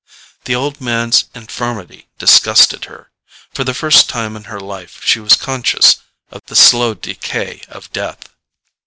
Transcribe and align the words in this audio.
The 0.45 0.55
old 0.55 0.81
man's 0.81 1.25
infirmity 1.35 2.09
disgusted 2.17 2.85
her; 2.85 3.11
for 3.53 3.63
the 3.63 3.75
first 3.75 4.09
time 4.09 4.35
in 4.35 4.45
her 4.45 4.59
life 4.59 5.05
she 5.05 5.19
was 5.19 5.35
conscious 5.35 5.97
of 6.31 6.41
the 6.47 6.55
slow 6.55 6.95
decay 6.95 7.61
of 7.69 7.91
death. 7.91 8.27